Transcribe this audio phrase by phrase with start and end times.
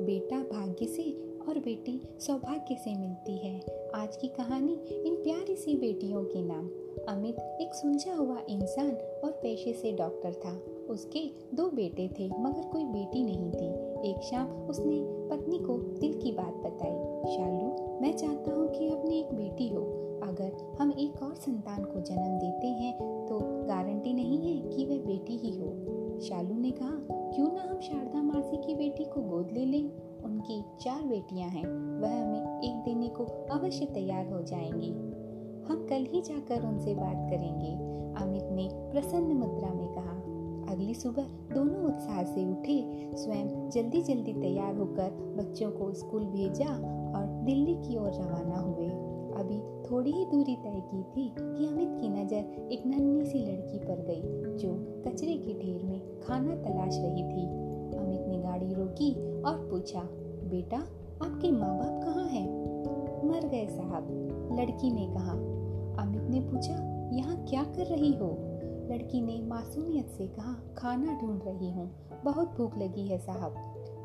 [0.00, 3.60] बेटा भाग्य से और बेटी सौभाग्य से मिलती है।
[3.94, 4.72] आज की कहानी
[5.06, 6.70] इन प्यारी सी बेटियों के नाम।
[7.08, 8.90] अमित एक सुलझा हुआ इंसान
[9.24, 10.60] और पेशे से डॉक्टर था।
[10.92, 13.68] उसके दो बेटे थे, मगर कोई बेटी नहीं थी।
[14.10, 19.20] एक शाम उसने पत्नी को दिल की बात बताई। शालू, मैं चाहता हूँ कि अपनी
[19.20, 19.82] एक बेटी हो।
[20.22, 22.45] अगर हम एक और संतान को जन्म देते
[27.36, 29.90] क्यों ना हम शारदा मासी की बेटी को गोद ले लें?
[30.24, 31.64] उनकी चार बेटियाँ हैं।
[32.00, 34.90] वह हमें एक देने को अवश्य तैयार हो जाएँगी।
[35.68, 37.74] हम कल ही जाकर उनसे बात करेंगे,
[38.24, 40.16] अमित ने प्रसन्न मुद्रा में कहा।
[40.72, 41.22] अगली सुबह
[41.54, 46.74] दोनों उत्साह से उठे, स्वयं जल्दी जल्दी तैयार होकर बच्चों को स्कूल भेजा
[47.18, 48.88] और दिल्ली की ओर रवाना हुए।
[49.36, 53.78] अभी थोड़ी ही दूरी तय की थी कि अमित की नज़र एक नन्ही सी लड़की
[53.78, 54.22] पर गई,
[54.56, 54.74] जो
[55.06, 57.46] कचरे के ढेर में खाना तलाश रही थी।
[57.98, 59.12] अमित ने गाड़ी रोकी
[59.42, 60.02] और पूछा,
[60.50, 60.76] बेटा,
[61.22, 62.46] आपके माँ बाप कहाँ हैं?
[63.28, 64.08] मर गए साहब,
[64.60, 65.32] लड़की ने कहा।
[66.02, 66.74] अमित ने पूछा,
[67.12, 68.36] यहाँ क्या कर रही हो?
[68.90, 71.90] लड़की ने मासूमियत से कहा, खाना ढूंढ रही हूँ,
[72.24, 73.54] बहुत भूख लगी है साहब।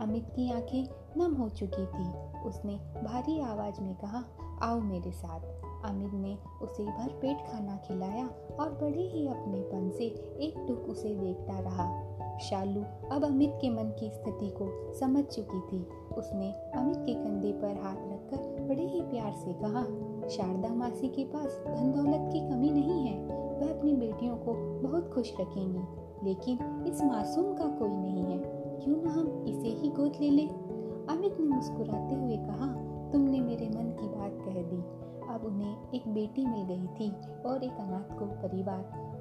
[0.00, 2.10] अमित की आँखें नम हो चुकी थी।
[2.42, 2.72] उसने
[3.04, 4.24] भारी आवाज़ में कहा,
[4.62, 5.40] आओ मेरे साथ।
[5.84, 8.26] अमित ने उसे भर पेट खाना खिलाया
[8.60, 10.04] और बड़े ही अपनेपन से
[10.40, 11.88] एक टुक उसे देखता रहा।
[12.38, 12.82] शालू
[13.12, 15.82] अब अमित के मन की स्थिति को समझ चुकी थी।
[16.16, 19.82] उसने अमित के कंधे पर हाथ रखकर बड़े ही प्यार से कहा,
[20.28, 23.18] शारदा मासी के पास धन दौलत की कमी नहीं है।
[23.58, 24.54] वह अपनी बेटियों को
[24.88, 25.82] बहुत खुश रखेंगी,
[26.28, 28.57] लेकिन इस मासूम का कोई नहीं है ही।
[30.08, 30.48] गोद ले लें।
[31.10, 32.66] अमित ने मुस्कुराते हुए कहा,
[33.10, 34.98] तुमने मेरे मन की बात कह दी।
[35.34, 37.10] अब उन्हें एक बेटी मिल गई थी
[37.46, 38.80] और एक अनाथ को परिवार।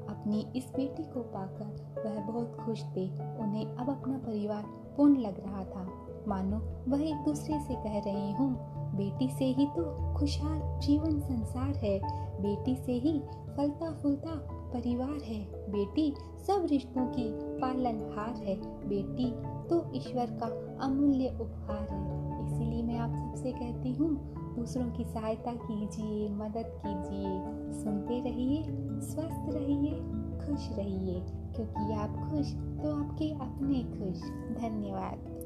[0.09, 4.63] अपनी इस बेटी को पाकर वह बहुत खुश थे। उन्हें अब अपना परिवार
[4.97, 6.58] पूर्ण लग रहा था। मानो
[6.92, 8.53] वह एक दूसरे से कह रहे हों,
[8.97, 13.21] बेटी से ही तो खुशहाल जीवन संसार है। बेटी से ही
[13.58, 16.14] फलता फूलता परिवार है। बेटी
[16.48, 18.55] सब रिश्तों की पालनहार है।
[18.87, 19.31] बेटी
[19.70, 25.52] तो ईश्वर का अमूल्य उपहार है। इसीलिए मैं आप सबसे कहती हूँ, दूसरों की सहायता
[25.52, 27.42] कीजिए, मदद कीजिए,
[27.83, 28.64] सुनते रहिए,
[29.02, 29.92] स्वस्थ रहिए,
[30.37, 31.20] खुश रहिए,
[31.55, 34.21] क्योंकि आप खुश तो आपके अपने खुश।
[34.61, 35.37] धन्यवाद।